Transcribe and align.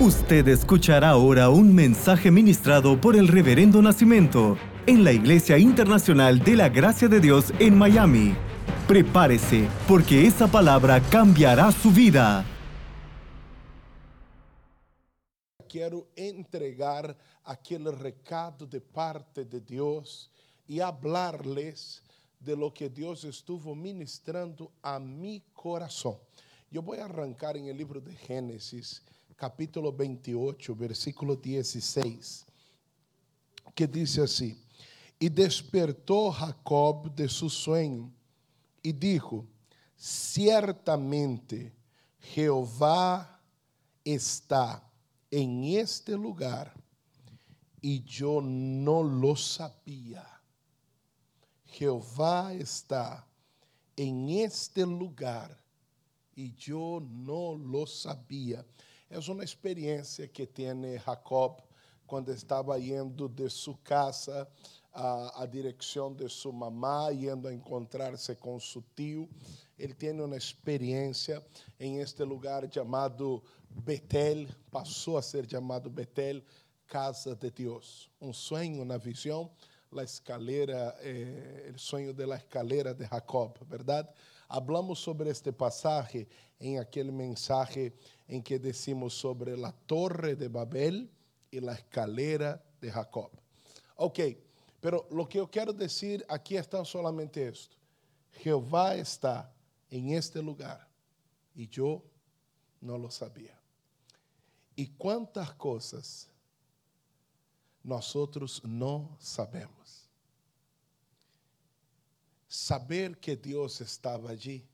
Usted 0.00 0.46
escuchará 0.46 1.08
ahora 1.08 1.50
un 1.50 1.74
mensaje 1.74 2.30
ministrado 2.30 3.00
por 3.00 3.16
el 3.16 3.26
Reverendo 3.26 3.82
Nacimiento 3.82 4.56
en 4.86 5.02
la 5.02 5.10
Iglesia 5.10 5.58
Internacional 5.58 6.38
de 6.38 6.54
la 6.54 6.68
Gracia 6.68 7.08
de 7.08 7.18
Dios 7.18 7.52
en 7.58 7.76
Miami. 7.76 8.32
Prepárese, 8.86 9.66
porque 9.88 10.24
esa 10.24 10.46
palabra 10.46 11.00
cambiará 11.00 11.72
su 11.72 11.90
vida. 11.90 12.44
Quero 15.68 16.06
entregar 16.14 17.16
aquele 17.42 17.90
recado 17.90 18.68
de 18.68 18.80
parte 18.80 19.44
de 19.44 19.60
Deus 19.60 20.30
e 20.68 20.80
hablarles 20.80 22.04
de 22.38 22.54
lo 22.54 22.72
que 22.72 22.88
Deus 22.88 23.24
estuvo 23.24 23.74
ministrando 23.74 24.70
a 24.80 25.00
mi 25.00 25.42
coração. 25.52 26.20
Eu 26.70 26.82
vou 26.82 26.94
arrancar 26.94 27.56
em 27.56 27.70
el 27.70 27.76
livro 27.76 27.98
de 27.98 28.14
Gênesis, 28.14 29.00
capítulo 29.38 29.92
28, 29.92 30.74
versículo 30.74 31.36
16, 31.36 32.44
que 33.72 33.86
diz 33.86 34.18
assim: 34.18 34.58
E 35.20 35.28
despertou 35.28 36.32
Jacob 36.32 37.08
de 37.08 37.28
seu 37.28 37.48
sonho 37.48 38.12
e 38.82 38.92
dijo: 38.92 39.46
Ciertamente 39.96 41.72
Jeová 42.18 43.40
está 44.04 44.82
em 45.30 45.76
este 45.76 46.16
lugar 46.16 46.74
e 47.80 48.04
eu 48.20 48.40
não 48.40 49.02
lo 49.02 49.36
sabia. 49.36 50.26
Jeová 51.64 52.52
está 52.54 53.24
em 53.96 54.40
este 54.40 54.84
lugar 54.84 55.56
e 56.36 56.52
eu 56.66 57.00
não 57.00 57.52
lo 57.52 57.86
sabia. 57.86 58.66
É 59.10 59.18
uma 59.30 59.42
experiência 59.42 60.28
que 60.28 60.46
tem 60.46 60.98
Jacob 60.98 61.60
quando 62.06 62.30
estava 62.30 62.78
indo 62.78 63.26
de 63.26 63.48
sua 63.48 63.76
casa 63.82 64.46
à, 64.92 65.42
à 65.42 65.46
direção 65.46 66.12
de 66.12 66.28
sua 66.28 66.52
mamá, 66.52 67.10
indo 67.10 67.48
a 67.48 67.54
encontrar-se 67.54 68.34
com 68.34 68.60
seu 68.60 68.84
tio. 68.94 69.26
Ele 69.78 69.94
tem 69.94 70.12
uma 70.20 70.36
experiência 70.36 71.42
em 71.80 72.00
este 72.00 72.22
lugar 72.22 72.70
chamado 72.70 73.42
Betel, 73.70 74.46
passou 74.70 75.16
a 75.16 75.22
ser 75.22 75.48
chamado 75.48 75.88
Betel, 75.88 76.42
casa 76.86 77.34
de 77.34 77.50
Deus. 77.50 78.10
Um 78.20 78.34
sonho 78.34 78.84
na 78.84 78.98
visão, 78.98 79.50
a 79.96 80.02
escalera, 80.02 80.94
eh, 81.00 81.72
o 81.74 81.78
sonho 81.78 82.12
da 82.12 82.36
escalera 82.36 82.92
de 82.92 83.06
Jacob, 83.06 83.56
verdade? 83.66 84.08
Hablamos 84.48 84.98
sobre 85.00 85.30
este 85.30 85.52
pasaje 85.52 86.26
em 86.58 86.78
aquele 86.78 87.12
mensagem 87.12 87.92
em 88.28 88.40
que 88.40 88.58
decimos 88.58 89.14
sobre 89.14 89.52
a 89.64 89.72
torre 89.72 90.34
de 90.34 90.48
Babel 90.48 91.08
e 91.52 91.58
a 91.58 91.72
escalera 91.72 92.62
de 92.80 92.90
Jacob. 92.90 93.30
Ok, 93.96 94.42
pero 94.80 95.06
lo 95.10 95.26
que 95.26 95.38
eu 95.38 95.48
quero 95.48 95.72
dizer 95.72 96.24
aqui 96.28 96.54
está 96.54 96.84
solamente 96.84 97.40
esto. 97.40 97.76
Jeová 98.42 98.96
está 98.96 99.52
em 99.90 100.14
este 100.14 100.40
lugar 100.40 100.88
e 101.54 101.68
eu 101.76 102.02
não 102.80 102.96
lo 102.96 103.10
sabia. 103.10 103.58
E 104.76 104.86
quantas 104.86 105.50
coisas 105.52 106.28
nós 107.82 108.14
outros 108.14 108.62
não 108.64 109.16
sabemos. 109.18 110.07
Saber 112.48 113.18
que 113.18 113.36
Deus 113.36 113.80
estava 113.80 114.30
allí 114.30 114.66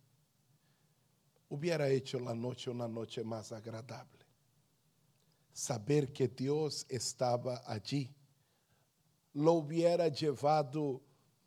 hubiera 1.48 1.88
hecho 1.88 2.18
la 2.18 2.34
noche 2.34 2.70
una 2.70 2.88
noche 2.88 3.22
más 3.22 3.52
agradable. 3.52 4.24
Saber 5.52 6.12
que 6.12 6.28
Dios 6.28 6.86
estaba 6.88 7.62
allí 7.66 8.14
lo 9.34 9.54
hubiera 9.54 10.08
llevado 10.08 11.02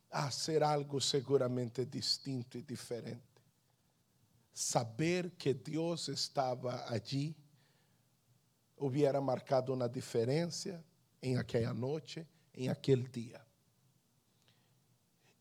a 0.09 0.27
hacer 0.27 0.63
algo 0.63 0.99
seguramente 0.99 1.85
distinto 1.85 2.57
y 2.57 2.61
diferente. 2.61 3.41
Saber 4.53 5.31
que 5.33 5.53
Dios 5.53 6.09
estaba 6.09 6.89
allí 6.89 7.35
hubiera 8.77 9.21
marcado 9.21 9.73
una 9.73 9.87
diferencia 9.87 10.83
en 11.21 11.37
aquella 11.37 11.73
noche, 11.73 12.27
en 12.53 12.69
aquel 12.69 13.09
día. 13.11 13.46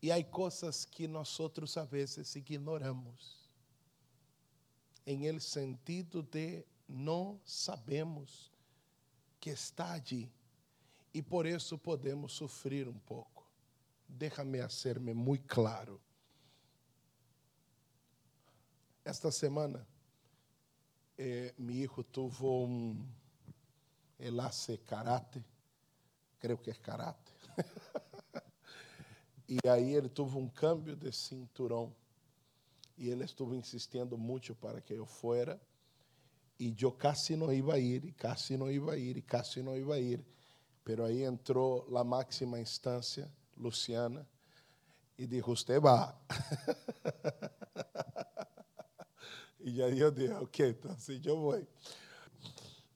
E 0.06 0.12
há 0.12 0.22
coisas 0.22 0.84
que 0.84 1.08
nós 1.08 1.40
outros 1.40 1.76
a 1.76 1.84
vezes 1.84 2.36
ignoramos, 2.36 3.50
em 5.04 5.26
el 5.26 5.40
sentido 5.40 6.22
de 6.22 6.64
não 6.86 7.40
sabemos 7.44 8.52
que 9.40 9.50
está 9.50 9.94
allí 9.94 10.32
e 11.12 11.20
por 11.20 11.44
isso 11.44 11.76
podemos 11.76 12.34
sofrer 12.34 12.86
um 12.86 13.00
pouco. 13.00 13.50
Déjame 14.08 14.60
hacerme 14.60 15.12
muito 15.12 15.48
claro. 15.48 16.00
Esta 19.04 19.32
semana, 19.32 19.84
eh, 21.18 21.52
mi 21.58 21.82
hijo 21.82 22.04
tuvo 22.04 22.64
um, 22.64 23.12
ele 24.20 24.40
hace 24.40 24.78
karate, 24.78 25.44
creio 26.38 26.58
que 26.58 26.70
é 26.70 26.74
karate. 26.74 27.32
E 29.48 29.58
aí 29.68 29.94
ele 29.94 30.08
teve 30.08 30.36
um 30.36 30.48
câmbio 30.48 30.96
de 30.96 31.12
cinturão. 31.12 31.94
E 32.98 33.08
ele 33.08 33.24
estuvo 33.24 33.54
insistindo 33.54 34.16
muito 34.18 34.54
para 34.54 34.80
que 34.80 34.94
eu 34.94 35.06
fuera. 35.06 35.60
E 36.58 36.74
eu 36.80 36.90
quase 36.90 37.36
não 37.36 37.52
ia 37.52 37.78
ir, 37.78 38.04
e 38.06 38.12
quase 38.12 38.56
não 38.56 38.70
ia 38.70 38.96
ir, 38.96 39.18
e 39.18 39.22
quase 39.22 39.62
não 39.62 39.76
ia 39.76 40.00
ir. 40.00 40.24
Pero 40.82 41.04
aí 41.04 41.22
entrou 41.22 41.86
a 41.96 42.02
máxima 42.02 42.58
instância, 42.58 43.30
Luciana, 43.56 44.26
e 45.18 45.26
disse: 45.26 45.42
Você 45.42 45.78
vai. 45.78 46.14
e 49.60 49.82
aí 49.82 50.00
eu 50.00 50.10
disse: 50.10 50.32
Ok, 50.34 50.68
então 50.70 50.92
assim 50.92 51.20
eu 51.24 51.38
vou. 51.38 51.66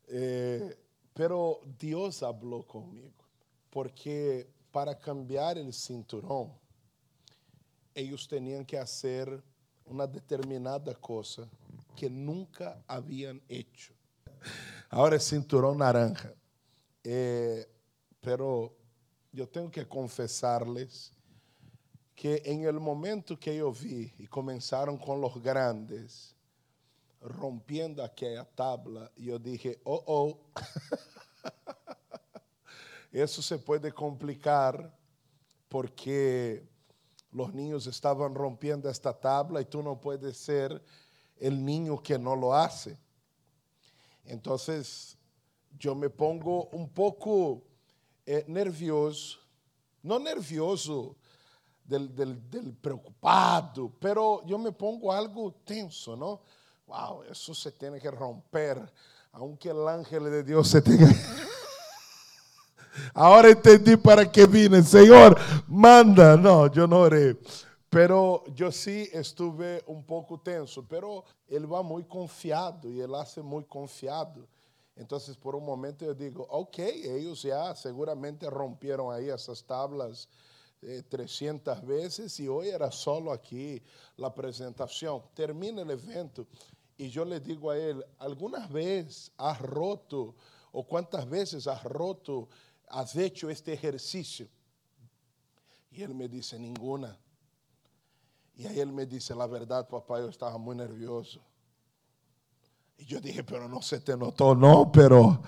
Eh, 0.09 0.77
pero 1.13 1.61
Deus 1.79 2.21
falou 2.21 2.65
comigo, 2.65 3.25
porque 3.71 4.47
para 4.73 4.95
cambiar 4.95 5.57
o 5.57 5.73
cinturão, 5.73 6.55
eles 7.95 8.27
tinham 8.27 8.65
que 8.65 8.77
fazer 8.77 9.43
uma 9.85 10.07
determinada 10.07 10.95
coisa 10.95 11.49
que 11.97 12.09
nunca 12.09 12.83
haviam 12.87 13.41
hecho. 13.49 13.93
Agora 14.89 15.17
é 15.17 15.19
cinturão 15.19 15.75
naranja. 15.75 16.35
Eh, 17.05 17.69
pero 18.21 18.73
eu 19.35 19.47
tenho 19.47 19.71
que 19.71 19.85
confessar-lhes 19.85 21.13
que 22.15 22.43
em 22.45 22.65
el 22.65 22.79
momento 22.81 23.37
que 23.37 23.51
eu 23.51 23.73
vi 23.73 24.13
e 24.19 24.27
começaram 24.27 24.99
com 24.99 25.25
os 25.25 25.37
grandes, 25.41 26.35
rompiendo 27.23 28.03
aquela 28.03 28.45
tabla, 28.45 29.11
eu 29.17 29.39
dije, 29.39 29.79
oh, 29.85 30.03
oh. 30.07 30.37
Eso 33.13 33.43
se 33.43 33.59
puede 33.59 33.93
complicar 33.93 34.97
porque 35.69 36.69
los 37.33 37.53
niños 37.53 37.87
estaban 37.87 38.35
rompiendo 38.35 38.89
esta 38.89 39.13
tabla 39.13 39.61
y 39.61 39.65
tú 39.65 39.83
no 39.83 40.01
puedes 40.01 40.37
ser 40.37 40.83
el 41.39 41.65
niño 41.65 42.01
que 42.03 42.19
no 42.19 42.37
lo 42.37 42.55
hace. 42.55 42.99
Entonces, 44.25 45.17
yo 45.79 45.95
me 45.95 46.11
pongo 46.11 46.67
un 46.67 46.89
poco 46.89 47.63
eh, 48.27 48.45
nervioso, 48.47 49.39
no 50.03 50.19
nervioso 50.19 51.17
del, 51.85 52.15
del, 52.15 52.51
del, 52.51 52.75
preocupado, 52.75 53.93
pero 53.99 54.45
yo 54.47 54.59
me 54.59 54.71
pongo 54.71 55.13
algo 55.13 55.53
tenso, 55.65 56.17
¿no? 56.17 56.43
Wow, 56.87 57.25
eso 57.25 57.55
se 57.55 57.73
tiene 57.73 58.01
que 58.01 58.11
romper, 58.11 58.93
aunque 59.33 59.71
el 59.71 59.87
ángel 59.89 60.25
de 60.25 60.45
Dios 60.45 60.69
se 60.69 60.83
tenga... 60.83 61.09
Ahora 63.23 63.51
entendí 63.51 63.99
para 63.99 64.33
qué 64.33 64.47
vine. 64.47 64.83
Señor, 64.83 65.39
manda. 65.69 66.39
No, 66.39 66.73
yo 66.73 66.87
no 66.87 67.01
oré. 67.01 67.37
Pero 67.91 68.45
yo 68.55 68.73
sí 68.73 69.11
estuve 69.13 69.83
un 69.87 70.03
poco 70.05 70.41
tenso. 70.41 70.89
Pero 70.89 71.25
él 71.47 71.71
va 71.71 71.83
muy 71.83 72.05
confiado 72.05 72.91
y 72.91 72.99
él 72.99 73.15
hace 73.15 73.43
muy 73.43 73.65
confiado. 73.65 74.49
Entonces, 74.97 75.37
por 75.37 75.55
un 75.55 75.67
momento 75.67 76.07
yo 76.07 76.15
digo, 76.15 76.47
ok, 76.49 76.79
ellos 76.79 77.43
ya 77.43 77.75
seguramente 77.77 78.49
rompieron 78.49 79.13
ahí 79.13 79.29
esas 79.29 79.63
tablas 79.65 80.27
eh, 80.81 81.03
300 81.07 81.85
veces 81.85 82.41
y 82.41 82.49
hoy 82.49 82.69
era 82.69 82.91
solo 82.91 83.33
aquí 83.33 83.83
la 84.17 84.35
presentación. 84.35 85.21
Termina 85.35 85.83
el 85.83 85.91
evento 85.91 86.47
y 86.97 87.11
yo 87.11 87.27
le 87.27 87.39
digo 87.39 87.71
a 87.71 87.77
él, 87.77 88.03
¿algunas 88.19 88.73
veces 88.73 89.31
has 89.37 89.61
roto 89.61 90.35
o 90.73 90.87
cuántas 90.87 91.29
veces 91.29 91.67
has 91.67 91.83
roto 91.85 92.49
has 92.91 93.17
hecho 93.17 93.49
este 93.49 93.73
ejercicio? 93.73 94.49
Y 95.91 96.03
él 96.03 96.15
me 96.15 96.29
dice, 96.29 96.59
ninguna. 96.59 97.19
Y 98.55 98.67
ahí 98.67 98.81
él 98.81 98.93
me 98.93 99.07
dice, 99.07 99.35
la 99.35 99.47
verdad, 99.47 99.89
papá, 99.89 100.21
yo 100.21 100.29
estaba 100.29 100.59
muy 100.59 100.77
nervioso. 100.77 101.41
Y 102.99 103.07
yo 103.07 103.21
dije, 103.21 103.43
pero 103.43 103.69
no 103.69 103.81
se 103.81 104.01
te 104.01 104.17
notó, 104.17 104.55
no, 104.55 104.93
pero 104.93 105.43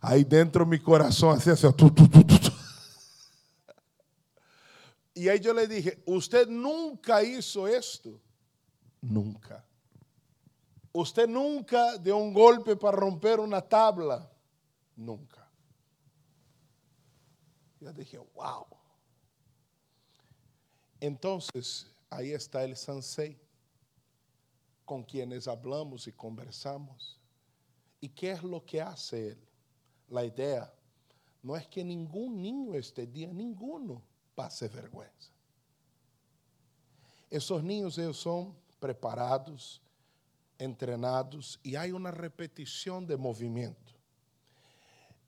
ahí 0.00 0.24
dentro 0.24 0.66
mi 0.66 0.80
corazón 0.80 1.36
hacía 1.36 1.52
así. 1.52 1.66
Y 5.14 5.28
ahí 5.28 5.40
yo 5.40 5.54
le 5.54 5.66
dije, 5.66 6.02
usted 6.06 6.48
nunca 6.48 7.22
hizo 7.22 7.66
esto. 7.66 8.20
Nunca. 9.00 9.64
Usted 10.92 11.28
nunca 11.28 11.96
dio 11.98 12.16
un 12.16 12.34
golpe 12.34 12.76
para 12.76 12.96
romper 12.96 13.40
una 13.40 13.62
tabla. 13.62 14.30
Nunca. 14.96 15.35
Dije, 17.92 18.18
wow. 18.34 18.66
Entonces, 21.00 21.86
ahí 22.10 22.32
está 22.32 22.64
el 22.64 22.76
sensei 22.76 23.38
con 24.84 25.02
quienes 25.02 25.48
hablamos 25.48 26.06
y 26.06 26.12
conversamos. 26.12 27.18
¿Y 28.00 28.08
qué 28.08 28.30
es 28.32 28.42
lo 28.42 28.64
que 28.64 28.80
hace 28.80 29.28
él? 29.28 29.38
La 30.08 30.24
idea 30.24 30.72
no 31.42 31.56
es 31.56 31.66
que 31.66 31.84
ningún 31.84 32.40
niño 32.40 32.74
este 32.74 33.06
día, 33.06 33.32
ninguno, 33.32 34.02
pase 34.34 34.68
vergüenza. 34.68 35.30
Esos 37.30 37.62
niños 37.62 37.98
ellos 37.98 38.16
son 38.16 38.54
preparados, 38.78 39.80
entrenados 40.58 41.58
y 41.62 41.76
hay 41.76 41.92
una 41.92 42.10
repetición 42.10 43.06
de 43.06 43.16
movimiento. 43.16 43.85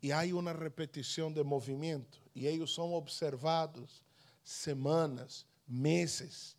Y 0.00 0.10
hay 0.10 0.32
una 0.32 0.52
repetición 0.52 1.34
de 1.34 1.42
movimiento 1.42 2.18
y 2.34 2.46
ellos 2.46 2.72
son 2.72 2.94
observados 2.94 4.04
semanas, 4.44 5.44
meses. 5.66 6.56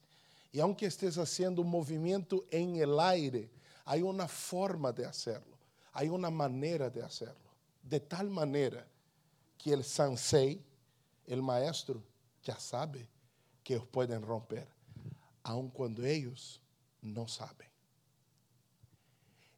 Y 0.51 0.59
aunque 0.59 0.85
estés 0.85 1.17
haciendo 1.17 1.61
un 1.61 1.69
movimiento 1.69 2.45
en 2.51 2.75
el 2.75 2.99
aire, 2.99 3.49
hay 3.85 4.01
una 4.01 4.27
forma 4.27 4.91
de 4.91 5.05
hacerlo, 5.05 5.57
hay 5.93 6.09
una 6.09 6.29
manera 6.29 6.89
de 6.89 7.01
hacerlo. 7.01 7.49
De 7.81 7.99
tal 7.99 8.29
manera 8.29 8.85
que 9.57 9.73
el 9.73 9.83
sensei, 9.83 10.61
el 11.25 11.41
maestro, 11.41 12.03
ya 12.43 12.59
sabe 12.59 13.07
que 13.63 13.75
ellos 13.75 13.87
pueden 13.87 14.21
romper, 14.21 14.67
aun 15.43 15.69
cuando 15.69 16.05
ellos 16.05 16.61
no 17.01 17.27
saben. 17.27 17.67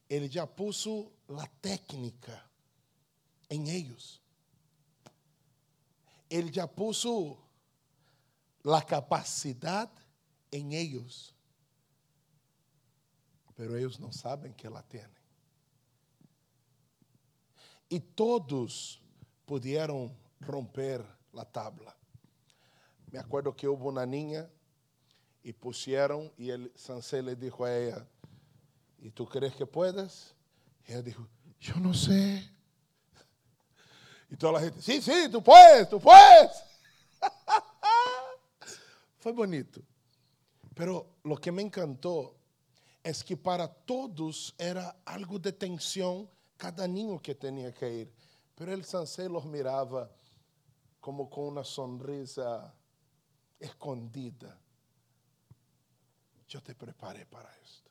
Él 0.08 0.28
ya 0.30 0.46
puso 0.46 1.10
la 1.28 1.50
técnica 1.60 2.51
en 3.52 3.66
ellos. 3.66 4.22
Él 6.30 6.50
ya 6.50 6.66
puso 6.66 7.38
la 8.62 8.80
capacidad 8.80 9.90
en 10.50 10.72
ellos, 10.72 11.34
pero 13.54 13.76
ellos 13.76 14.00
no 14.00 14.10
saben 14.10 14.54
que 14.54 14.70
la 14.70 14.82
tienen. 14.82 15.10
Y 17.90 18.00
todos 18.00 19.02
pudieron 19.44 20.16
romper 20.40 21.04
la 21.32 21.44
tabla. 21.44 21.94
Me 23.10 23.18
acuerdo 23.18 23.54
que 23.54 23.68
hubo 23.68 23.90
una 23.90 24.06
niña 24.06 24.48
y 25.42 25.52
pusieron 25.52 26.32
y 26.38 26.48
el 26.48 26.72
Sansé 26.74 27.22
le 27.22 27.36
dijo 27.36 27.66
a 27.66 27.76
ella, 27.76 28.08
¿y 28.98 29.10
tú 29.10 29.26
crees 29.26 29.54
que 29.54 29.66
puedes? 29.66 30.34
Y 30.86 30.92
ella 30.92 31.02
dijo, 31.02 31.28
yo 31.60 31.74
no 31.76 31.92
sé. 31.92 32.48
Y 34.32 34.36
toda 34.36 34.54
la 34.54 34.60
gente, 34.60 34.80
sí, 34.80 35.02
sí, 35.02 35.28
tú 35.30 35.42
puedes, 35.42 35.90
tú 35.90 36.00
puedes. 36.00 36.50
Fue 39.20 39.30
bonito. 39.30 39.82
Pero 40.74 41.18
lo 41.24 41.36
que 41.36 41.52
me 41.52 41.60
encantó 41.60 42.34
es 43.04 43.22
que 43.22 43.36
para 43.36 43.68
todos 43.68 44.54
era 44.56 44.96
algo 45.04 45.38
de 45.38 45.52
tensión 45.52 46.30
cada 46.56 46.88
niño 46.88 47.20
que 47.20 47.34
tenía 47.34 47.74
que 47.74 47.92
ir. 47.92 48.14
Pero 48.54 48.72
el 48.72 48.86
Sansé 48.86 49.28
los 49.28 49.44
miraba 49.44 50.10
como 50.98 51.28
con 51.28 51.48
una 51.48 51.62
sonrisa 51.62 52.74
escondida. 53.60 54.58
Yo 56.48 56.62
te 56.62 56.74
preparé 56.74 57.26
para 57.26 57.54
esto. 57.58 57.90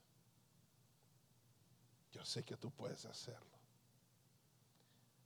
Yo 2.12 2.26
sé 2.26 2.44
que 2.44 2.58
tú 2.58 2.72
puedes 2.72 3.06
hacerlo. 3.06 3.61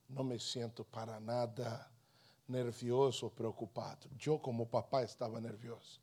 No 0.08 0.24
me 0.24 0.40
siento 0.40 0.84
para 0.84 1.20
nada 1.20 1.92
nervioso, 2.48 3.30
preocupado. 3.30 4.08
Yo 4.18 4.42
como 4.42 4.68
papá 4.68 5.04
estaba 5.04 5.40
nervioso 5.42 6.00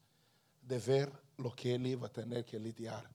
de 0.63 0.79
ver 0.79 1.13
lo 1.37 1.55
que 1.55 1.75
él 1.75 1.87
iba 1.87 2.07
a 2.07 2.13
tener 2.13 2.45
que 2.45 2.59
lidiar. 2.59 3.09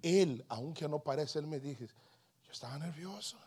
Él, 0.00 0.44
aunque 0.48 0.88
no 0.88 1.02
parece, 1.02 1.38
él 1.38 1.46
me 1.46 1.60
dijo, 1.60 1.84
yo 1.84 2.52
estaba 2.52 2.78
nervioso. 2.78 3.38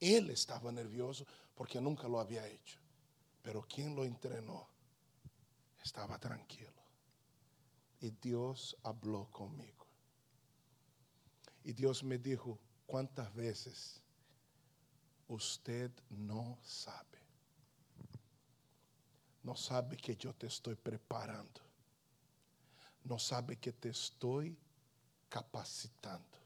Él 0.00 0.30
estaba 0.30 0.70
nervioso 0.72 1.24
porque 1.54 1.80
nunca 1.80 2.08
lo 2.08 2.20
había 2.20 2.46
hecho. 2.46 2.78
Pero 3.42 3.62
quien 3.62 3.94
lo 3.94 4.04
entrenó 4.04 4.68
estaba 5.82 6.18
tranquilo. 6.18 6.72
Y 8.00 8.10
Dios 8.10 8.76
habló 8.82 9.28
conmigo. 9.30 9.86
Y 11.64 11.72
Dios 11.72 12.04
me 12.04 12.18
dijo, 12.18 12.58
¿cuántas 12.86 13.34
veces 13.34 14.02
usted 15.28 15.90
no 16.10 16.58
sabe? 16.62 17.18
No 19.42 19.54
sabe 19.56 19.96
que 19.96 20.16
yo 20.16 20.34
te 20.34 20.46
estoy 20.46 20.74
preparando. 20.74 21.60
No 23.04 23.18
sabe 23.18 23.56
que 23.56 23.72
te 23.72 23.90
estoy 23.90 24.56
capacitando. 25.28 26.36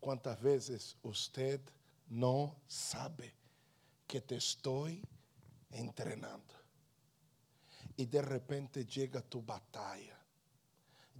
¿Cuántas 0.00 0.40
veces 0.40 0.96
usted 1.02 1.60
no 2.08 2.56
sabe 2.66 3.34
que 4.06 4.20
te 4.20 4.36
estoy 4.36 5.02
entrenando? 5.70 6.54
Y 7.96 8.06
de 8.06 8.22
repente 8.22 8.84
llega 8.84 9.20
tu 9.22 9.42
batalla, 9.42 10.18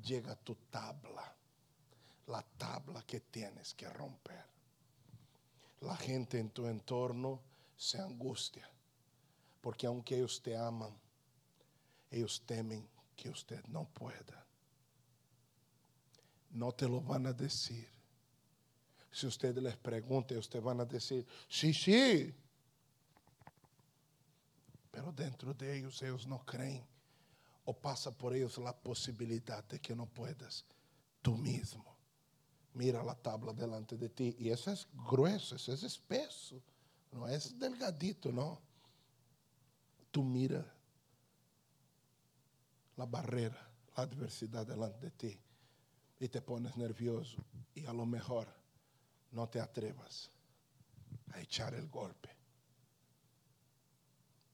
llega 0.02 0.34
tu 0.36 0.54
tabla, 0.70 1.34
la 2.26 2.42
tabla 2.56 3.02
que 3.02 3.20
tienes 3.20 3.74
que 3.74 3.88
romper. 3.88 4.57
La 5.80 5.96
gente 5.96 6.38
en 6.38 6.50
tu 6.50 6.66
entorno 6.66 7.40
se 7.76 7.98
angustia, 7.98 8.68
porque 9.60 9.86
aunque 9.86 10.16
ellos 10.16 10.42
te 10.42 10.56
aman, 10.56 10.92
ellos 12.10 12.42
temen 12.44 12.88
que 13.14 13.30
usted 13.30 13.64
no 13.66 13.84
pueda. 13.84 14.44
No 16.50 16.72
te 16.72 16.88
lo 16.88 17.00
van 17.00 17.26
a 17.26 17.32
decir. 17.32 17.88
Si 19.10 19.26
usted 19.26 19.56
les 19.58 19.76
pregunta, 19.76 20.36
usted 20.38 20.60
van 20.60 20.80
a 20.80 20.84
decir, 20.84 21.26
sí, 21.48 21.72
sí, 21.72 22.34
pero 24.90 25.12
dentro 25.12 25.54
de 25.54 25.78
ellos 25.78 26.02
ellos 26.02 26.26
no 26.26 26.44
creen 26.44 26.84
o 27.64 27.72
pasa 27.72 28.10
por 28.10 28.34
ellos 28.34 28.58
la 28.58 28.76
posibilidad 28.76 29.62
de 29.64 29.78
que 29.78 29.94
no 29.94 30.06
puedas 30.06 30.64
tú 31.22 31.36
mismo. 31.36 31.97
Mira 32.78 33.02
la 33.02 33.16
tabla 33.16 33.52
delante 33.52 33.96
de 33.96 34.08
ti 34.08 34.36
y 34.38 34.50
eso 34.50 34.70
es 34.70 34.86
grueso, 35.10 35.56
eso 35.56 35.72
es 35.72 35.82
espeso, 35.82 36.62
no 37.10 37.26
es 37.26 37.58
delgadito, 37.58 38.30
no. 38.30 38.62
Tú 40.12 40.22
mira 40.22 40.64
la 42.96 43.04
barrera, 43.04 43.68
la 43.96 44.04
adversidad 44.04 44.64
delante 44.64 45.06
de 45.06 45.10
ti 45.10 45.40
y 46.20 46.28
te 46.28 46.40
pones 46.40 46.76
nervioso 46.76 47.44
y 47.74 47.84
a 47.84 47.92
lo 47.92 48.06
mejor 48.06 48.46
no 49.32 49.48
te 49.48 49.60
atrevas 49.60 50.30
a 51.32 51.40
echar 51.40 51.74
el 51.74 51.88
golpe. 51.88 52.30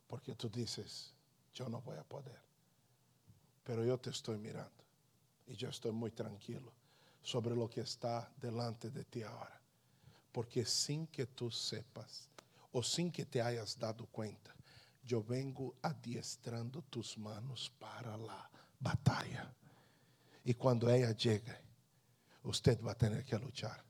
Porque 0.06 0.34
tú 0.34 0.48
dices, 0.48 1.12
yo 1.52 1.68
no 1.68 1.82
voy 1.82 1.98
a 1.98 2.04
poder. 2.04 2.40
Pero 3.64 3.84
yo 3.84 3.98
te 3.98 4.08
estoy 4.08 4.38
mirando 4.38 4.82
y 5.46 5.56
yo 5.56 5.68
estoy 5.68 5.92
muy 5.92 6.10
tranquilo 6.10 6.72
sobre 7.24 7.56
lo 7.56 7.68
que 7.68 7.80
está 7.80 8.30
delante 8.40 8.88
de 8.90 9.04
ti 9.04 9.22
ahora. 9.24 9.60
Porque 10.30 10.64
sin 10.64 11.08
que 11.08 11.26
tú 11.26 11.50
sepas 11.50 12.28
o 12.70 12.80
sin 12.84 13.10
que 13.10 13.24
te 13.24 13.42
hayas 13.42 13.76
dado 13.76 14.06
cuenta, 14.06 14.54
yo 15.02 15.24
vengo 15.24 15.74
adiestrando 15.82 16.82
tus 16.82 17.18
manos 17.18 17.72
para 17.80 18.16
la 18.16 18.48
batalla. 18.78 19.52
Y 20.44 20.54
cuando 20.54 20.88
ella 20.88 21.10
llegue, 21.10 21.56
usted 22.44 22.80
va 22.80 22.92
a 22.92 22.96
tener 22.96 23.24
que 23.24 23.36
luchar. 23.38 23.82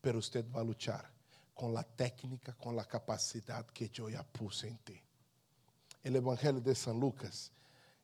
Pero 0.00 0.18
usted 0.18 0.44
va 0.50 0.62
a 0.62 0.64
luchar 0.64 1.08
con 1.54 1.72
la 1.72 1.84
técnica, 1.84 2.54
con 2.54 2.74
la 2.74 2.84
capacidad 2.84 3.64
que 3.66 3.88
yo 3.90 4.08
ya 4.08 4.24
puse 4.24 4.66
en 4.66 4.78
ti 4.78 5.04
el 6.04 6.16
Evangelio 6.16 6.60
de 6.60 6.74
San 6.74 7.00
Lucas, 7.00 7.50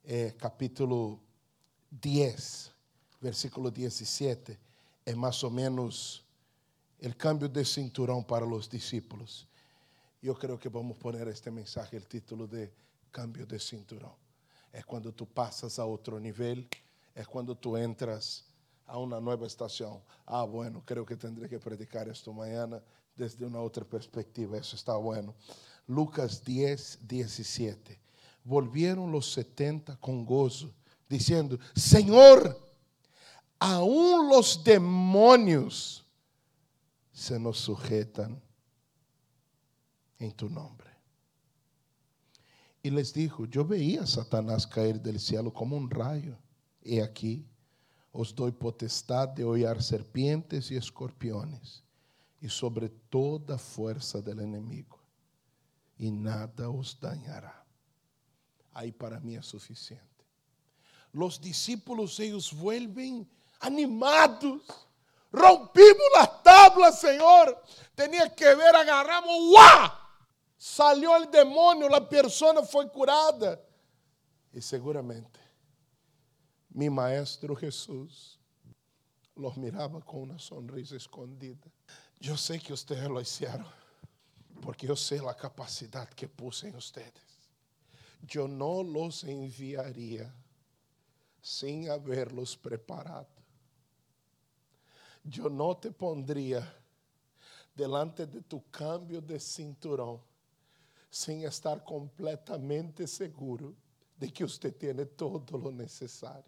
eh, 0.03 0.35
capítulo 0.39 1.21
10, 1.91 2.73
versículo 3.21 3.71
17, 3.71 4.59
es 5.05 5.17
más 5.17 5.45
o 5.45 5.51
menos 5.51 6.25
el 6.99 7.17
cambio 7.17 7.49
de 7.49 7.65
cinturón 7.65 8.25
para 8.25 8.47
los 8.47 8.69
discípulos. 8.69 9.47
Yo 10.23 10.35
creo 10.35 10.59
que 10.59 10.69
vamos 10.69 10.97
a 10.97 11.01
poner 11.01 11.29
este 11.29 11.51
mensaje, 11.51 11.97
el 11.97 12.07
título 12.07 12.47
de 12.47 12.73
cambio 13.11 13.47
de 13.47 13.59
cinturón. 13.59 14.13
Es 14.73 14.85
cuando 14.85 15.13
tú 15.13 15.27
pasas 15.27 15.79
a 15.79 15.85
otro 15.85 16.21
nivel, 16.21 16.69
es 17.15 17.27
cuando 17.27 17.57
tú 17.57 17.77
entras 17.77 18.45
a 18.87 18.99
una 18.99 19.21
nueva 19.21 19.47
estación. 19.47 20.01
Ah, 20.27 20.45
bueno, 20.45 20.83
creo 20.85 21.07
que 21.07 21.17
tendré 21.17 21.49
que 21.49 21.59
predicar 21.59 22.09
esto 22.09 22.33
mañana 22.33 22.83
desde 23.17 23.45
una 23.45 23.61
otra 23.61 23.85
perspectiva. 23.85 24.59
Eso 24.59 24.77
está 24.77 24.97
bueno. 24.97 25.35
Lucas 25.87 26.45
10, 26.45 27.01
17. 27.07 27.99
Volvieron 28.45 29.11
los 29.11 29.33
70 29.33 29.97
con 29.97 30.25
gozo, 30.25 30.73
diciendo, 31.09 31.59
Señor, 31.75 32.70
aún 33.61 34.31
los 34.31 34.65
demonios 34.65 36.05
se 37.13 37.39
nos 37.39 37.59
sujetan 37.59 38.43
en 40.19 40.33
tu 40.33 40.49
nombre. 40.49 40.89
Y 42.83 42.89
les 42.91 43.13
dijo, 43.13 43.45
yo 43.45 43.65
veía 43.65 44.03
a 44.03 44.07
Satanás 44.07 44.67
caer 44.67 45.01
del 45.01 45.21
cielo 45.21 45.53
como 45.53 45.77
un 45.77 45.91
rayo. 45.91 46.39
He 46.83 47.03
aquí, 47.03 47.47
os 48.11 48.35
doy 48.35 48.53
potestad 48.53 49.29
de 49.29 49.45
hollar 49.45 49.83
serpientes 49.83 50.71
y 50.71 50.77
escorpiones 50.77 51.85
y 52.41 52.49
sobre 52.49 52.89
toda 52.89 53.59
fuerza 53.59 54.23
del 54.23 54.41
enemigo. 54.41 54.99
Y 55.99 56.11
nada 56.11 56.71
os 56.71 56.99
dañará. 56.99 57.67
Ahí 58.73 58.93
para 58.93 59.21
mí 59.21 59.37
es 59.37 59.45
suficiente. 59.45 60.07
Los 61.13 61.39
discípulos, 61.39 62.19
ellos 62.19 62.55
vuelven 62.55 63.29
animados. 63.61 64.63
Rompimos 65.33 66.07
las 66.19 66.43
tablas, 66.43 67.01
Señor. 67.01 67.63
Tenía 67.95 68.35
que 68.35 68.55
ver, 68.55 68.75
agarramos, 68.75 69.37
¡guau! 69.51 69.91
Salió 70.57 71.17
el 71.17 71.31
demonio, 71.31 71.89
la 71.89 72.07
persona 72.07 72.63
fue 72.63 72.91
curada. 72.91 73.61
Y 74.53 74.61
seguramente 74.61 75.41
mi 76.71 76.89
maestro 76.89 77.57
Jesús 77.57 78.39
los 79.37 79.57
miraba 79.57 80.01
con 80.01 80.23
una 80.23 80.39
sonrisa 80.39 80.97
escondida. 80.97 81.67
Yo 82.19 82.37
sé 82.37 82.61
que 82.61 82.73
ustedes 82.73 83.09
lo 83.09 83.21
hicieron, 83.21 83.67
porque 84.61 84.87
yo 84.87 84.95
sé 84.95 85.21
la 85.21 85.35
capacidad 85.35 86.09
que 86.11 86.29
puse 86.29 86.69
en 86.69 86.77
ustedes. 86.77 87.13
Yo 88.23 88.47
no 88.47 88.83
los 88.83 89.25
enviaría 89.25 90.33
sin 91.41 91.89
haberlos 91.89 92.57
preparado. 92.57 93.40
Yo 95.23 95.49
no 95.49 95.77
te 95.77 95.91
pondría 95.91 96.77
delante 97.75 98.27
de 98.27 98.41
tu 98.43 98.63
cambio 98.71 99.21
de 99.21 99.39
cinturón 99.39 100.21
sin 101.11 101.45
estar 101.45 101.83
completamente 101.83 103.07
seguro 103.07 103.75
de 104.17 104.33
que 104.33 104.45
usted 104.45 104.75
tiene 104.77 105.07
todo 105.07 105.59
lo 105.59 105.71
necesario. 105.71 106.45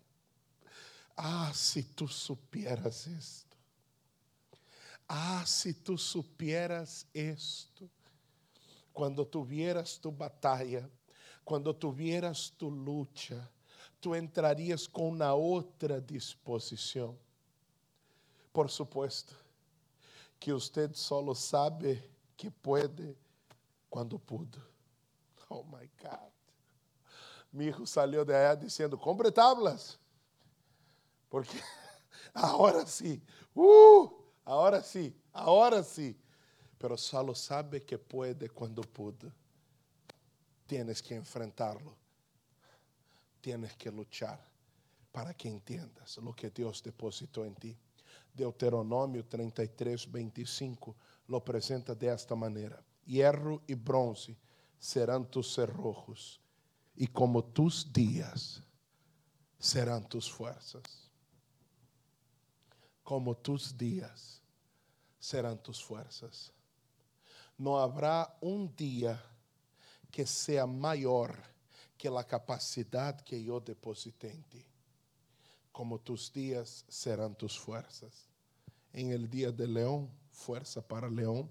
Ah, 1.16 1.52
si 1.54 1.82
tú 1.82 2.06
supieras 2.06 3.06
esto. 3.06 3.56
Ah, 5.08 5.44
si 5.46 5.74
tú 5.74 5.98
supieras 5.98 7.06
esto. 7.12 7.88
Cuando 8.92 9.26
tuvieras 9.26 9.98
tu 9.98 10.12
batalla, 10.12 10.88
cuando 11.44 11.74
tuvieras 11.74 12.52
tu 12.56 12.70
lucha, 12.70 13.50
tú 14.00 14.14
entrarías 14.14 14.86
con 14.86 15.06
una 15.06 15.34
otra 15.34 16.00
disposición. 16.00 17.18
Por 18.52 18.70
supuesto 18.70 19.34
que 20.38 20.52
usted 20.52 20.94
solo 20.94 21.34
sabe 21.34 22.10
que 22.36 22.50
puede 22.50 23.16
quando 23.88 24.18
pudo. 24.18 24.58
Oh 25.48 25.64
my 25.64 25.88
God. 26.02 26.32
Mi 27.52 27.66
hijo 27.66 27.86
salió 27.86 28.24
de 28.24 28.34
allá 28.34 28.56
diciendo, 28.56 28.98
compre 28.98 29.30
tablas. 29.30 29.98
Porque 31.28 31.60
ahora 32.34 32.86
sí, 32.86 33.22
uh, 33.54 34.10
ahora 34.44 34.82
sí, 34.82 35.14
ahora 35.32 35.82
sí. 35.82 36.18
Pero 36.78 36.96
solo 36.96 37.34
sabe 37.34 37.82
que 37.82 37.96
puede 37.96 38.48
cuando 38.48 38.82
pudo. 38.82 39.30
Tienes 40.66 41.02
que 41.02 41.14
enfrentarlo. 41.14 41.94
Tienes 43.40 43.76
que 43.76 43.90
luchar 43.90 44.40
para 45.12 45.34
que 45.34 45.48
entiendas 45.48 46.16
lo 46.18 46.34
que 46.34 46.50
Dios 46.50 46.82
depositó 46.82 47.44
en 47.44 47.54
ti. 47.54 47.78
Deuteronômio 48.34 49.24
33, 49.24 50.10
25 50.10 50.96
lo 51.28 51.44
presenta 51.44 51.94
de 51.94 52.12
esta 52.12 52.34
manera 52.34 52.82
hierro 53.04 53.62
y 53.66 53.74
bronce 53.74 54.36
serán 54.78 55.30
tus 55.30 55.54
cerrojos, 55.54 56.40
y 56.94 57.06
como 57.06 57.44
tus 57.44 57.92
días 57.92 58.62
serán 59.58 60.08
tus 60.08 60.30
fuerzas. 60.30 60.82
Como 63.02 63.36
tus 63.36 63.76
días 63.76 64.40
serán 65.18 65.58
tus 65.58 65.82
fuerzas. 65.82 66.52
No 67.56 67.78
habrá 67.78 68.36
un 68.40 68.74
día 68.74 69.22
que 70.10 70.26
sea 70.26 70.66
mayor 70.66 71.36
que 71.96 72.10
la 72.10 72.24
capacidad 72.24 73.20
que 73.20 73.42
yo 73.42 73.60
deposité 73.60 74.32
en 74.32 74.42
ti. 74.44 74.66
Como 75.72 75.98
tus 75.98 76.32
días 76.32 76.84
serán 76.88 77.34
tus 77.34 77.58
fuerzas. 77.58 78.28
En 78.92 79.10
el 79.10 79.28
día 79.28 79.50
de 79.50 79.66
león, 79.66 80.10
fuerza 80.30 80.86
para 80.86 81.08
león 81.08 81.50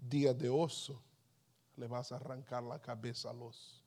Día 0.00 0.32
de 0.32 0.48
oso, 0.48 1.02
le 1.76 1.86
vas 1.86 2.10
a 2.10 2.16
arrancar 2.16 2.62
la 2.62 2.80
cabeza 2.80 3.30
a 3.30 3.34
los. 3.34 3.84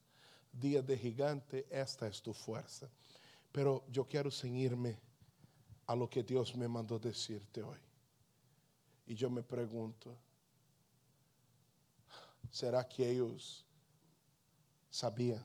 Día 0.51 0.83
de 0.83 0.95
gigante, 0.95 1.65
esta 1.71 2.07
es 2.07 2.21
tu 2.21 2.33
fuerza. 2.33 2.87
Pero 3.51 3.83
yo 3.89 4.05
quiero 4.07 4.29
ceñirme 4.29 4.99
a 5.87 5.95
lo 5.95 6.07
que 6.07 6.23
Dios 6.23 6.55
me 6.55 6.67
mandó 6.67 6.99
decirte 6.99 7.63
hoy. 7.63 7.79
Y 9.07 9.15
yo 9.15 9.29
me 9.29 9.41
pregunto, 9.41 10.15
¿será 12.51 12.87
que 12.87 13.09
ellos 13.09 13.65
sabían 14.91 15.43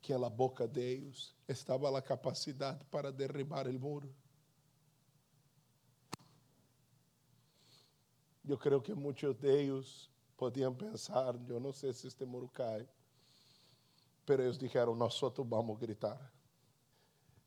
que 0.00 0.18
la 0.18 0.28
boca 0.28 0.66
de 0.66 0.92
ellos 0.92 1.34
estaba 1.46 1.90
la 1.90 2.02
capacidad 2.02 2.80
para 2.88 3.12
derribar 3.12 3.68
el 3.68 3.78
muro? 3.78 4.08
Yo 8.42 8.58
creo 8.58 8.82
que 8.82 8.94
muchos 8.94 9.38
de 9.40 9.60
ellos 9.60 10.10
podían 10.36 10.74
pensar, 10.74 11.38
yo 11.46 11.60
no 11.60 11.72
sé 11.72 11.92
si 11.92 12.08
este 12.08 12.24
muro 12.24 12.48
cae, 12.48 12.88
pero 14.24 14.42
ellos 14.42 14.58
dijeron, 14.58 14.98
nosotros 14.98 15.46
vamos 15.48 15.76
a 15.76 15.80
gritar. 15.80 16.32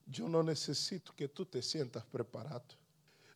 Yo 0.06 0.28
no 0.28 0.44
necesito 0.44 1.14
que 1.16 1.28
tú 1.28 1.46
te 1.46 1.62
sientas 1.62 2.04
preparado. 2.06 2.66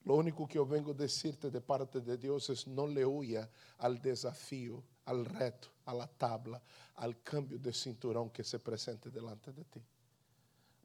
Lo 0.04 0.16
único 0.16 0.48
que 0.48 0.56
yo 0.56 0.66
vengo 0.66 0.92
a 0.92 0.94
decirte 0.94 1.50
de 1.50 1.62
parte 1.62 2.02
de 2.02 2.18
Dios 2.18 2.50
es 2.50 2.68
no 2.68 2.86
le 2.86 3.06
huya 3.06 3.50
al 3.80 4.00
desafío, 4.00 4.84
al 5.06 5.26
reto, 5.26 5.70
a 5.86 5.94
la 5.94 6.08
tabla, 6.08 6.62
al 6.96 7.22
cambio 7.22 7.60
de 7.60 7.74
cinturón 7.74 8.30
que 8.30 8.44
se 8.44 8.60
presente 8.60 9.10
delante 9.10 9.52
de 9.52 9.64
ti. 9.66 9.82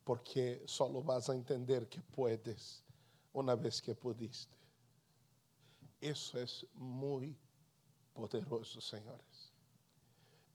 Porque 0.04 0.62
solo 0.66 1.02
vas 1.02 1.28
a 1.28 1.34
entender 1.34 1.88
que 1.88 2.00
puedes 2.00 2.82
una 3.32 3.54
vez 3.54 3.80
que 3.80 3.94
pudiste. 3.94 4.56
Eso 6.00 6.38
es 6.38 6.66
muy 6.74 7.36
poderoso, 8.12 8.80
señores. 8.80 9.52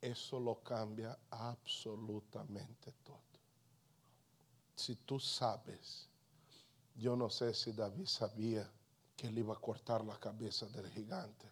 Eso 0.02 0.40
lo 0.40 0.62
cambia 0.62 1.18
absolutamente 1.30 2.92
todo. 3.04 3.22
Si 4.76 4.96
tú 4.98 5.20
sabes, 5.20 6.10
yo 6.96 7.16
no 7.16 7.30
sé 7.30 7.54
si 7.54 7.72
David 7.72 8.06
sabía 8.06 8.70
que 9.16 9.28
él 9.28 9.38
iba 9.38 9.54
a 9.54 9.60
cortar 9.60 10.04
la 10.04 10.20
cabeza 10.20 10.68
del 10.68 10.90
gigante. 10.90 11.50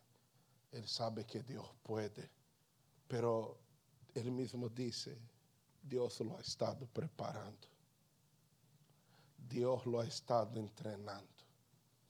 Él 0.73 0.87
sabe 0.87 1.25
que 1.25 1.41
Dios 1.43 1.67
puede, 1.83 2.29
pero 3.07 3.59
él 4.15 4.31
mismo 4.31 4.69
dice, 4.69 5.17
Dios 5.81 6.19
lo 6.21 6.37
ha 6.37 6.41
estado 6.41 6.87
preparando. 6.87 7.67
Dios 9.37 9.85
lo 9.85 9.99
ha 9.99 10.05
estado 10.05 10.59
entrenando. 10.59 11.27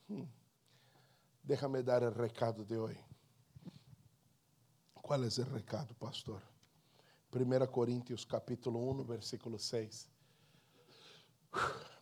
Hmm. 0.08 0.24
Déjame 1.43 1.84
dar 1.84 2.03
el 2.03 2.13
recado 2.13 2.63
de 2.63 2.77
hoy. 2.77 2.98
¿Cuál 4.93 5.25
es 5.25 5.38
el 5.39 5.48
recado, 5.48 5.93
pastor? 5.96 6.41
1 7.34 7.72
Corintios 7.72 8.25
capítulo 8.25 8.79
1, 8.79 9.03
versículo 9.03 9.60
6. 9.60 10.08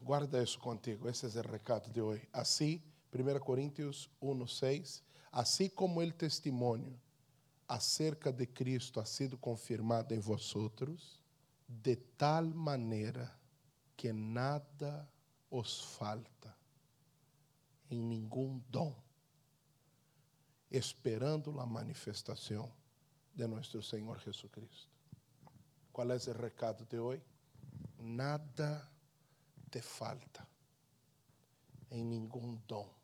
Guarda 0.01 0.41
eso 0.41 0.60
contigo, 0.60 1.10
ese 1.10 1.25
es 1.25 1.36
el 1.36 1.44
recado 1.44 1.89
de 1.91 2.01
hoy. 2.01 2.22
Así, 2.32 2.84
1 3.12 3.39
Corintios 3.39 4.12
1, 4.20 4.48
6, 4.48 5.03
así 5.32 5.70
como 5.70 6.02
el 6.02 6.14
testimonio 6.16 7.00
acerca 7.68 8.32
de 8.32 8.52
Cristo 8.52 9.00
ha 9.00 9.06
sido 9.06 9.40
confirmado 9.40 10.14
en 10.14 10.22
vosotros, 10.22 11.22
de 11.68 11.96
tal 11.96 12.54
manera 12.54 13.38
que 13.96 14.12
nada 14.12 15.10
os 15.50 15.86
falta 15.86 16.58
en 17.90 18.10
ningún 18.10 18.64
don 18.70 18.94
esperando 20.70 21.52
la 21.52 21.66
manifestación 21.66 22.70
de 23.34 23.48
nuestro 23.48 23.82
Señor 23.82 24.20
Jesucristo. 24.20 24.90
¿Cuál 25.92 26.12
es 26.12 26.28
el 26.28 26.36
recado 26.36 26.86
de 26.86 26.98
hoy? 26.98 27.22
Nada 28.00 28.90
te 29.70 29.82
falta 29.82 30.48
en 31.90 32.10
ningún 32.10 32.64
don. 32.68 33.00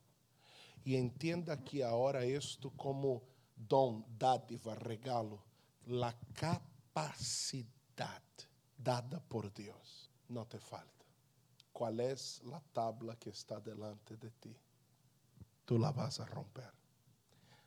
Y 0.88 0.96
entienda 0.96 1.62
que 1.65 1.84
ahora 1.84 2.24
esto 2.24 2.70
como 2.70 3.22
don, 3.58 4.06
dádiva, 4.17 4.74
regalo, 4.74 5.44
la 5.86 6.17
capacidad 6.34 8.24
dada 8.77 9.20
por 9.20 9.53
Dios, 9.53 10.10
no 10.29 10.48
te 10.48 10.58
falta. 10.62 11.06
¿Cuál 11.74 12.00
es 12.00 12.41
la 12.46 12.62
tabla 12.72 13.17
que 13.17 13.32
está 13.32 13.60
delante 13.60 14.15
de 14.15 14.32
ti? 14.32 14.56
Tú 15.65 15.77
la 15.77 15.91
vas 15.91 16.22
a 16.22 16.25
romper. 16.25 16.72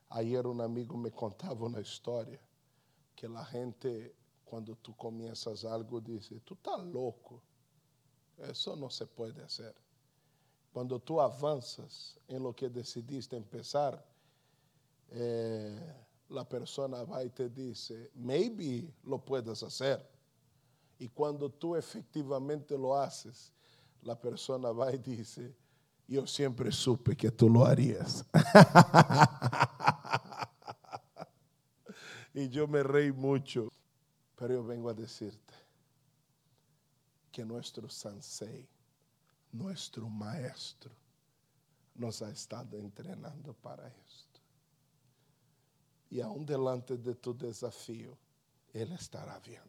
Ayer 0.09 0.47
un 0.47 0.63
amigo 0.63 0.97
me 0.97 1.11
contaba 1.11 1.67
una 1.67 1.83
historia 1.83 2.41
que 3.15 3.29
la 3.29 3.45
gente 3.45 4.17
cuando 4.47 4.77
tú 4.77 4.97
comienzas 4.97 5.67
algo 5.67 6.01
dice, 6.01 6.41
tú 6.41 6.55
estás 6.55 6.83
loco. 6.87 7.43
Eso 8.39 8.75
no 8.77 8.89
se 8.89 9.07
puede 9.07 9.45
hacer. 9.45 9.75
Cuando 10.73 11.01
tú 11.01 11.21
avanzas 11.21 12.19
en 12.29 12.43
lo 12.43 12.55
que 12.55 12.69
decidiste 12.69 13.37
empezar, 13.37 14.05
eh, 15.11 15.95
la 16.29 16.49
persona 16.49 17.03
va 17.03 17.25
y 17.25 17.31
te 17.31 17.49
dice, 17.49 18.11
maybe 18.15 18.93
lo 19.05 19.19
puedes 19.19 19.63
hacer. 19.63 20.09
Y 20.99 21.09
cuando 21.09 21.51
tú 21.51 21.75
efectivamente 21.75 22.79
lo 22.79 22.97
haces, 22.97 23.53
la 24.03 24.19
persona 24.19 24.71
va 24.71 24.95
y 24.95 24.99
dice, 24.99 25.55
yo 26.07 26.27
siempre 26.27 26.71
supe 26.71 27.17
que 27.17 27.31
tú 27.31 27.49
lo 27.49 27.65
harías. 27.65 28.25
y 32.35 32.49
yo 32.49 32.69
me 32.69 32.83
reí 32.83 33.13
mucho, 33.13 33.73
pero 34.37 34.55
yo 34.55 34.65
vengo 34.65 34.89
a 34.89 34.95
decirte 34.95 35.55
que 37.33 37.45
nuestro 37.45 37.89
sensei, 37.89 38.69
nuestro 39.53 40.09
maestro, 40.09 40.93
nos 41.95 42.23
ha 42.23 42.31
estado 42.31 42.79
entrenando 42.79 43.53
para 43.55 43.89
esto. 43.89 44.41
Y 46.11 46.21
aún 46.21 46.45
delante 46.47 46.97
de 46.97 47.15
tu 47.15 47.37
desafío, 47.37 48.17
Él 48.73 48.93
estará 48.93 49.39
viendo. 49.41 49.69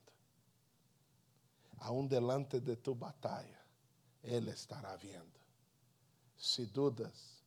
Aún 1.79 2.07
delante 2.07 2.59
de 2.61 2.77
tu 2.77 2.95
batalla, 2.95 3.59
Él 4.23 4.47
estará 4.47 4.95
viendo. 4.97 5.39
Si 6.37 6.65
dudas, 6.65 7.43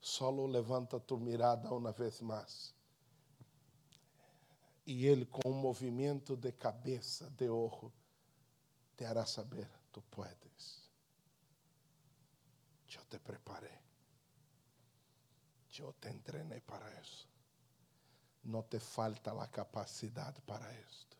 solo 0.00 0.48
levanta 0.48 0.98
tu 0.98 1.18
mirada 1.18 1.70
una 1.70 1.92
vez 1.92 2.22
más. 2.22 2.74
Y 4.84 5.06
Él 5.06 5.28
con 5.28 5.52
un 5.52 5.60
movimiento 5.60 6.36
de 6.36 6.54
cabeza, 6.54 7.28
de 7.30 7.48
ojo, 7.48 7.92
te 8.96 9.06
hará 9.06 9.24
saber, 9.26 9.68
tú 9.92 10.02
puedes. 10.10 10.89
Te 13.10 13.18
preparé. 13.18 13.82
Yo 15.72 15.92
te 15.98 16.08
entrené 16.08 16.60
para 16.60 16.88
eso. 17.00 17.26
No 18.44 18.62
te 18.62 18.78
falta 18.78 19.34
la 19.34 19.48
capacidad 19.48 20.32
para 20.46 20.70
esto. 20.72 21.16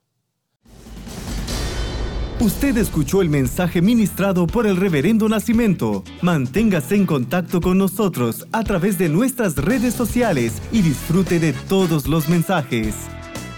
Usted 2.38 2.76
escuchó 2.78 3.22
el 3.22 3.28
mensaje 3.28 3.82
ministrado 3.82 4.46
por 4.46 4.68
el 4.68 4.76
Reverendo 4.76 5.28
Nacimiento. 5.28 6.04
Manténgase 6.22 6.94
en 6.94 7.06
contacto 7.06 7.60
con 7.60 7.76
nosotros 7.76 8.46
a 8.52 8.62
través 8.62 8.96
de 8.96 9.08
nuestras 9.08 9.56
redes 9.56 9.92
sociales 9.92 10.62
y 10.72 10.82
disfrute 10.82 11.40
de 11.40 11.52
todos 11.52 12.06
los 12.06 12.28
mensajes. 12.28 12.94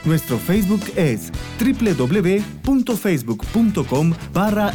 Nuestro 0.04 0.38
Facebook 0.38 0.80
es 0.96 1.30
www.facebook.com 1.60 4.14
barra 4.32 4.72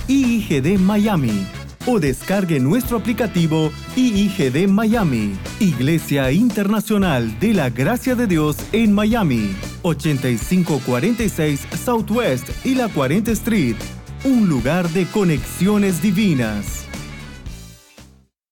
Miami 0.80 1.48
o 1.88 2.00
descargue 2.00 2.60
nuestro 2.60 2.98
aplicativo 2.98 3.72
IIGD 3.96 4.67
Miami, 4.67 5.36
Iglesia 5.60 6.32
Internacional 6.32 7.39
de 7.39 7.53
la 7.53 7.70
Gracia 7.70 8.13
de 8.13 8.27
Dios 8.27 8.58
en 8.74 8.94
Miami, 8.94 9.56
8546 9.84 11.68
Southwest 11.83 12.50
y 12.66 12.75
la 12.75 12.90
40 12.90 13.31
Street, 13.31 13.77
un 14.25 14.50
lugar 14.50 14.90
de 14.90 15.05
conexiones 15.05 16.01
divinas. 16.01 16.87